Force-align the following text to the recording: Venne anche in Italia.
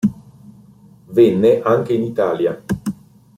Venne 1.09 1.61
anche 1.61 1.93
in 1.93 2.01
Italia. 2.01 2.59